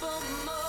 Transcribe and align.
for 0.00 0.44
more. 0.44 0.59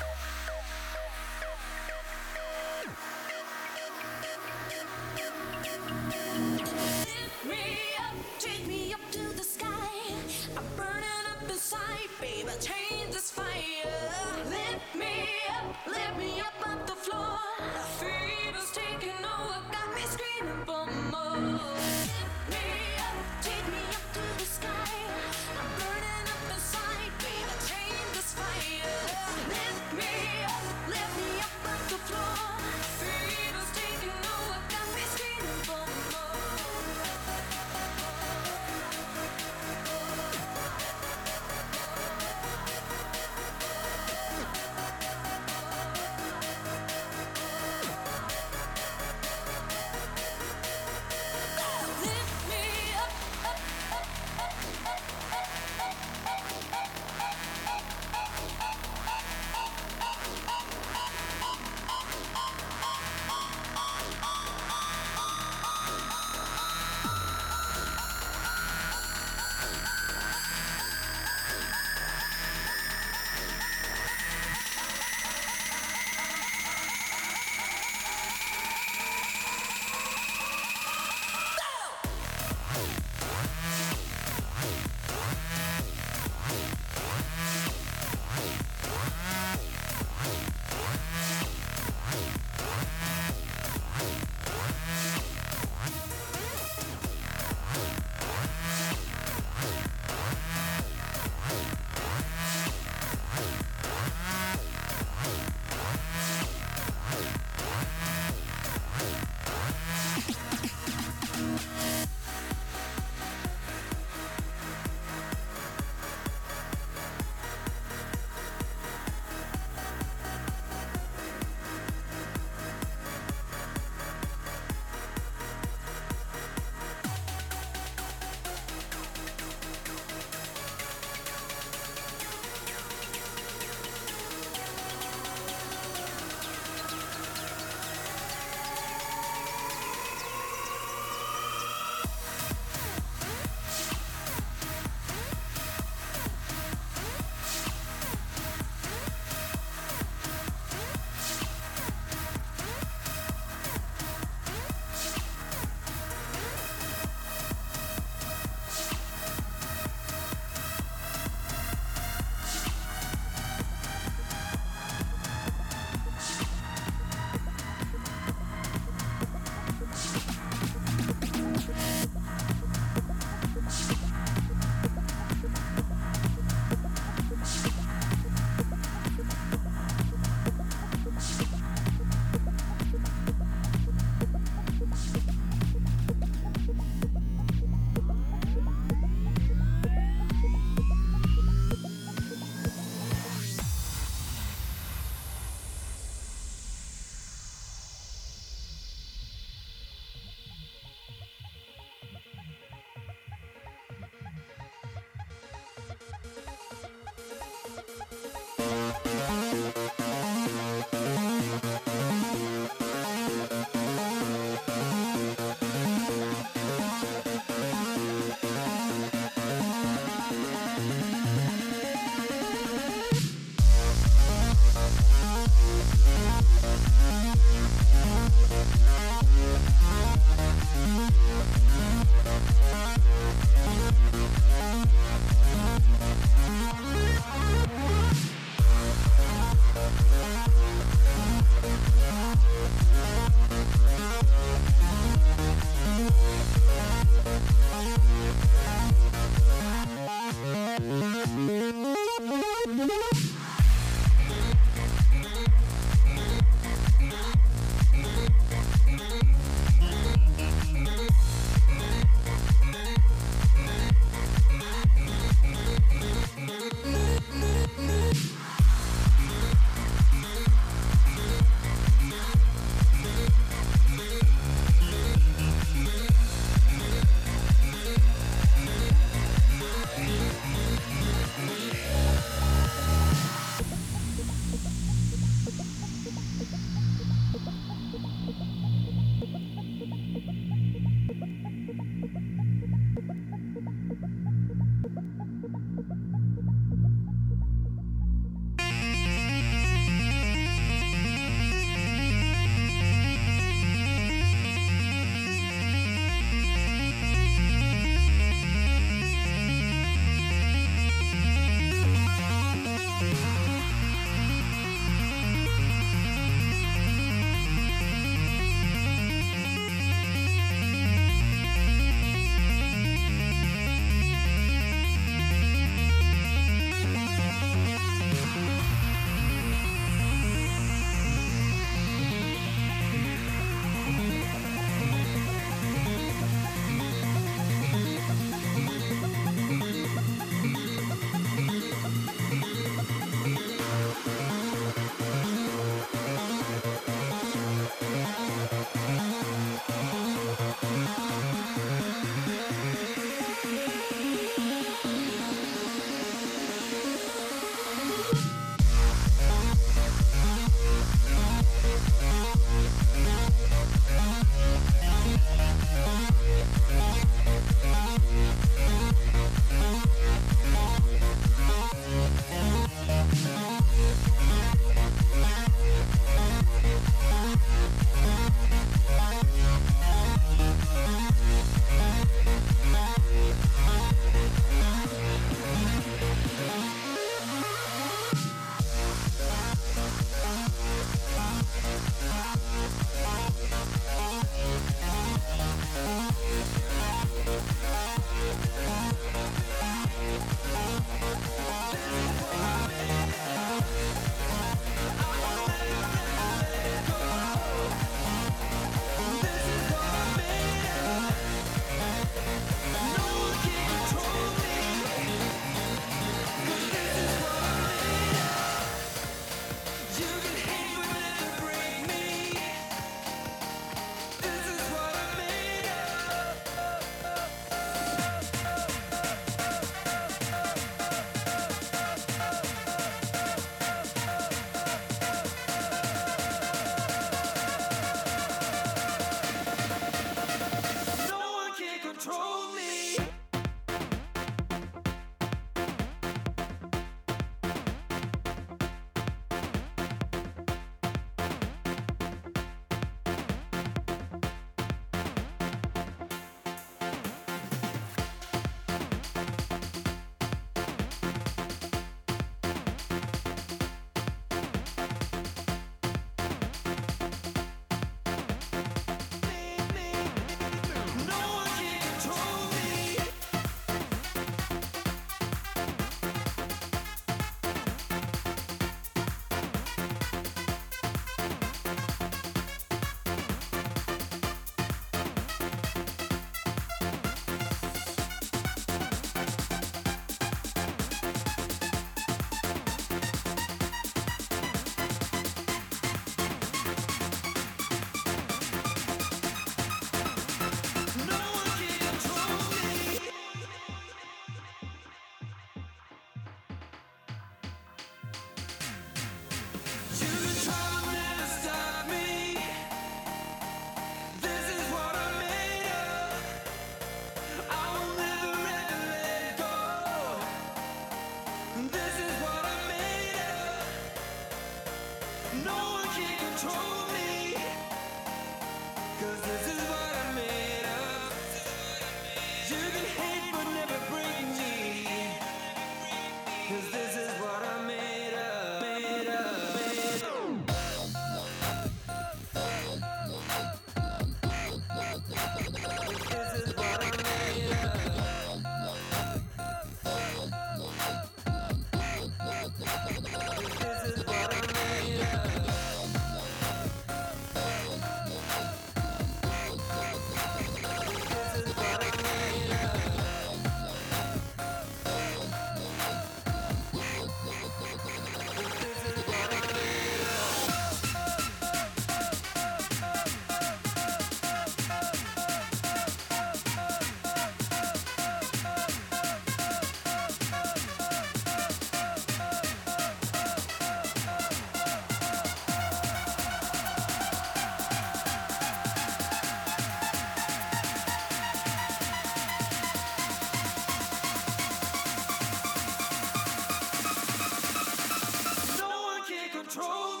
People 599.53 600.00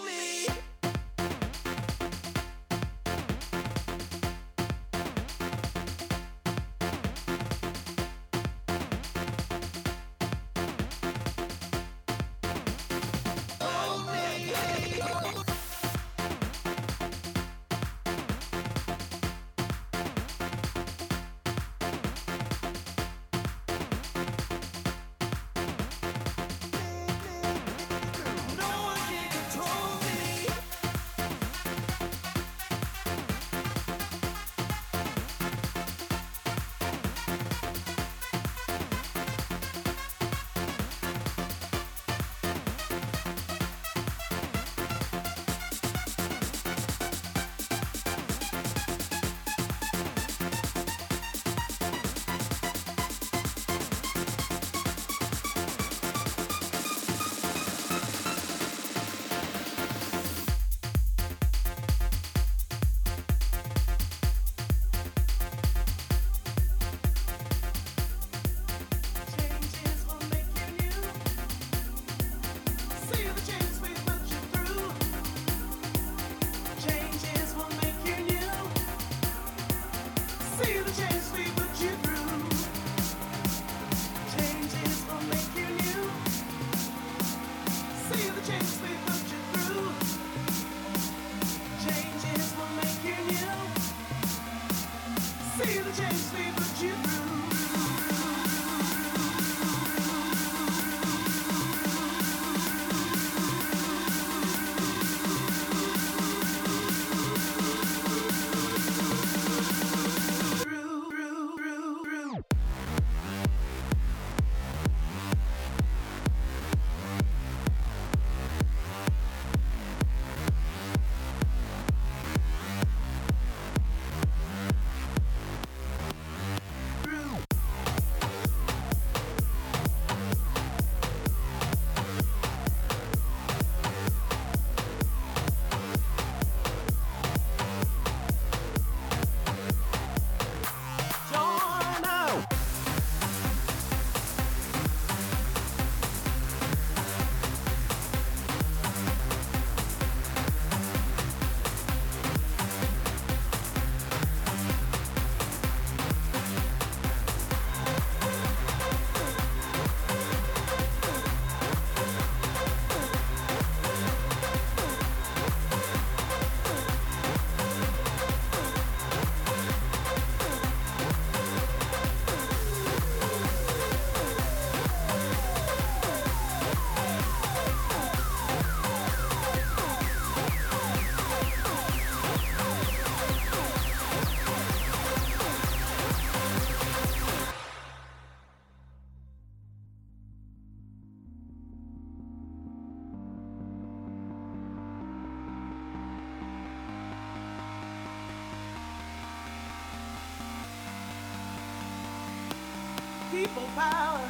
power 203.81 204.29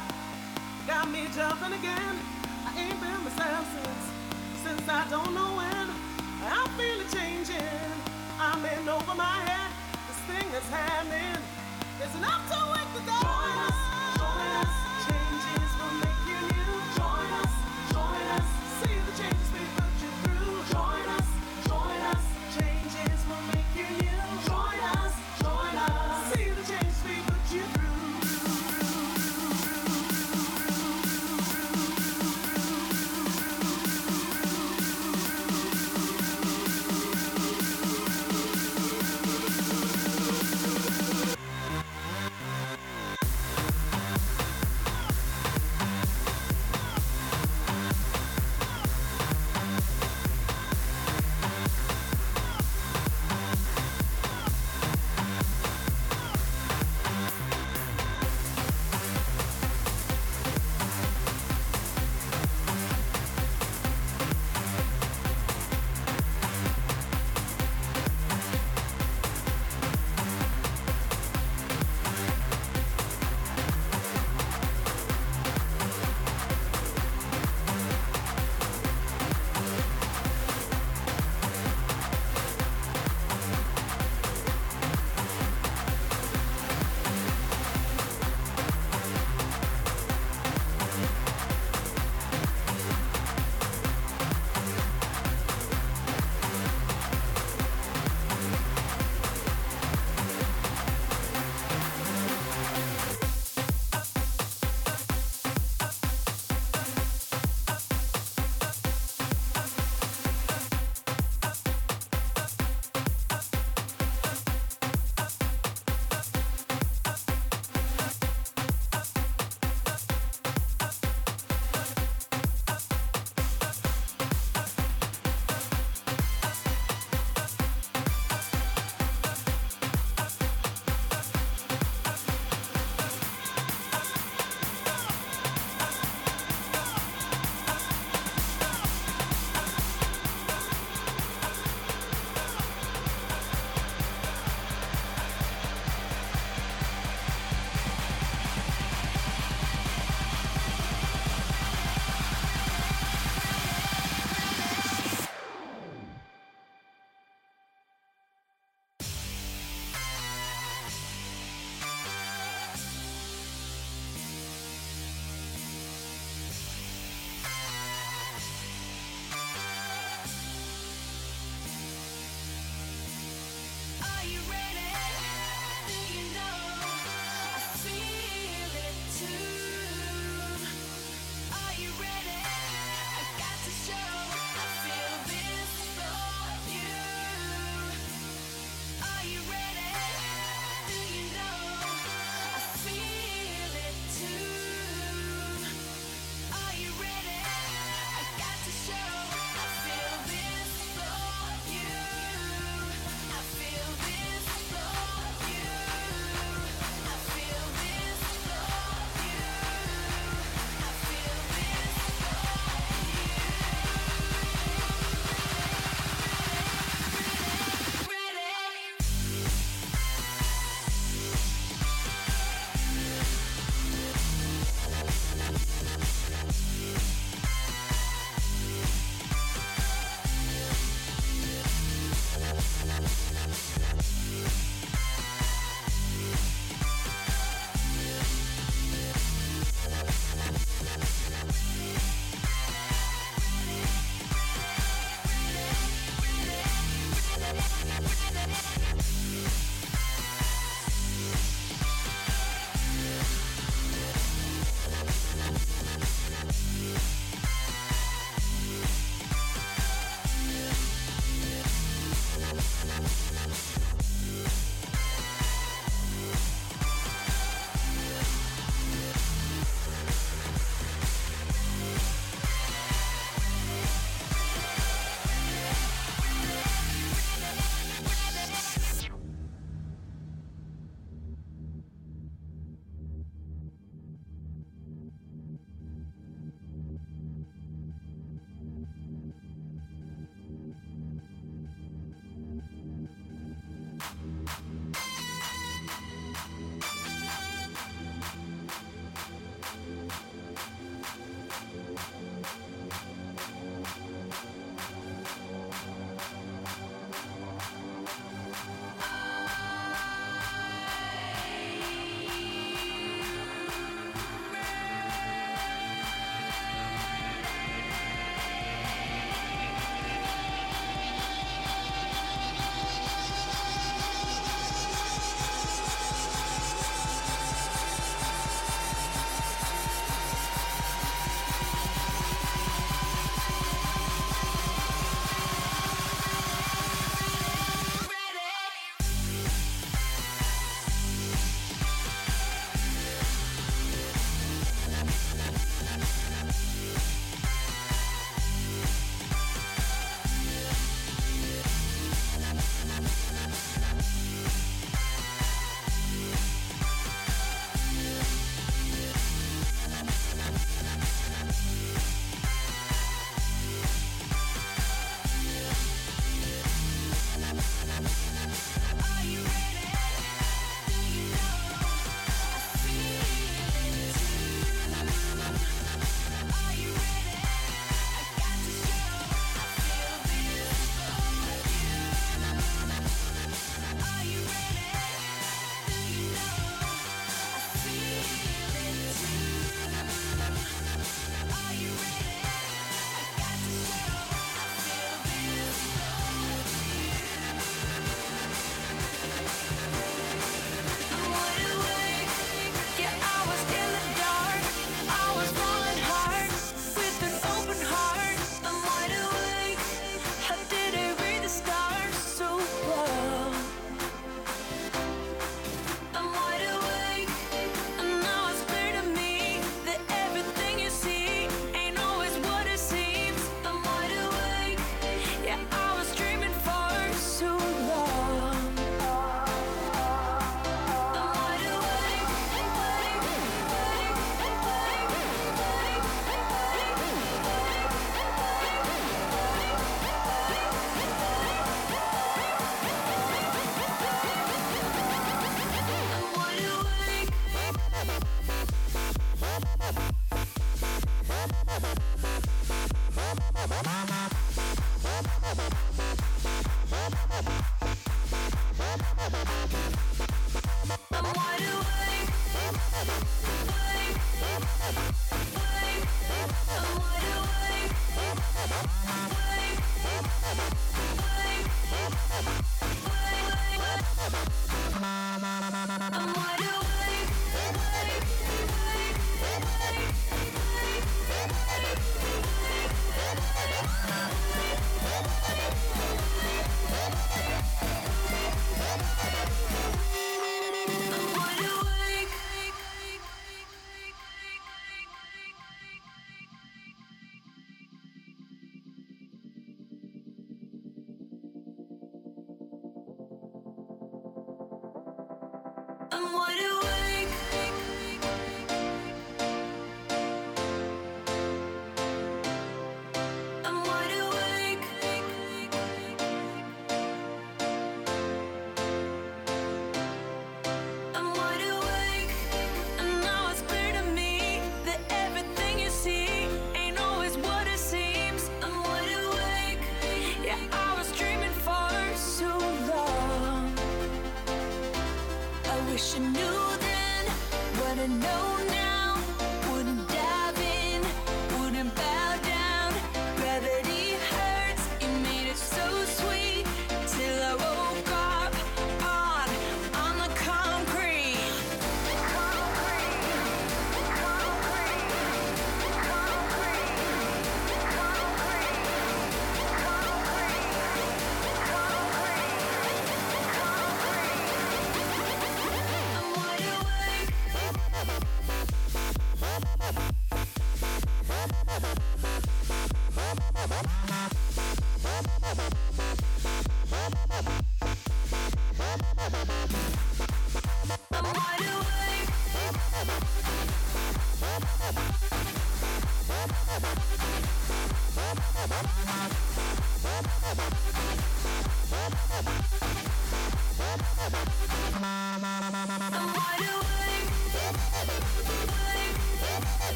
got 0.86 1.10
me 1.10 1.26
jumping 1.34 1.72
again. 1.78 2.11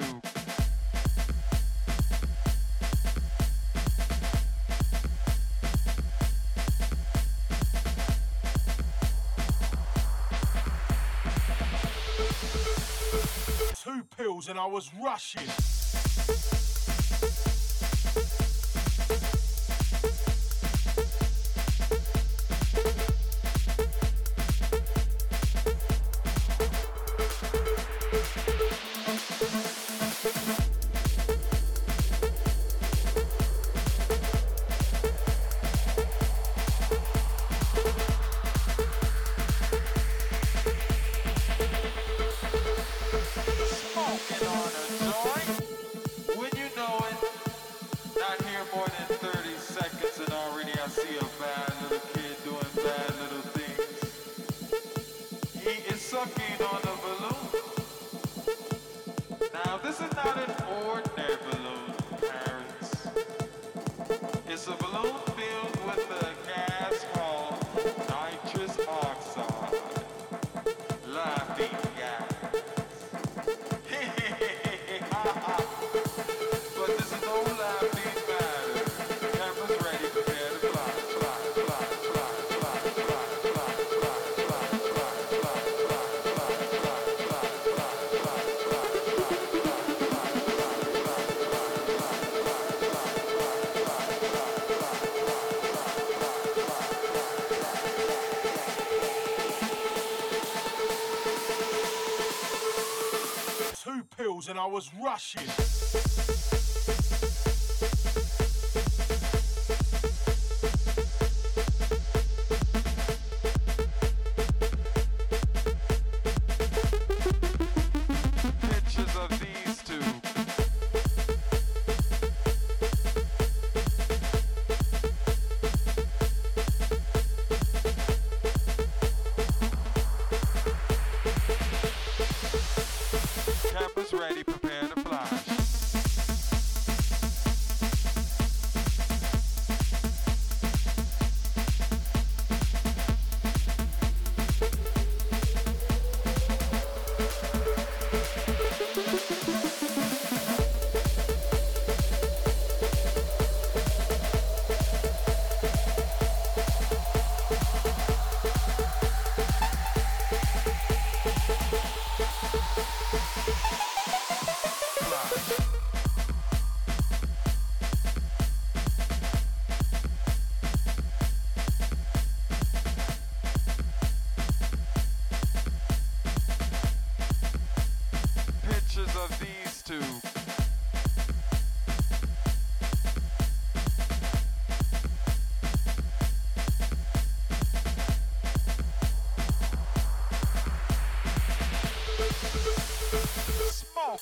to 0.00 0.20
two 13.82 14.04
pills 14.16 14.48
and 14.48 14.58
I 14.58 14.66
was 14.66 14.90
rushing. 15.00 15.73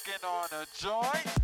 smoking 0.03 0.25
on 0.29 0.63
a 0.63 0.67
joint. 0.79 1.42